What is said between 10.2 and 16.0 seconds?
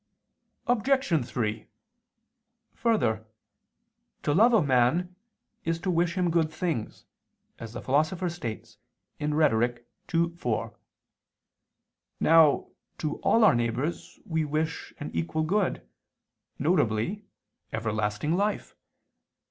4). Now to all our neighbors we wish an equal good,